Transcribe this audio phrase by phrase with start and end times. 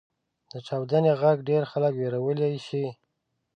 [0.51, 2.85] •د چاودنې ږغ ډېری خلک وېرولی شي.